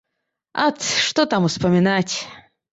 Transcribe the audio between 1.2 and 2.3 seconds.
там успамінаць!